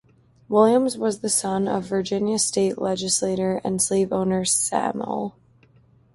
[0.49, 5.35] Williams was the son of Virginia state legislator and slave owner Saml.